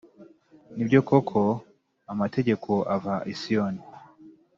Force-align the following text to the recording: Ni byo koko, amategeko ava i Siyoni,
Ni 0.75 0.83
byo 0.87 0.99
koko, 1.07 1.41
amategeko 2.11 2.71
ava 2.95 3.15
i 3.33 3.33
Siyoni, 3.39 3.83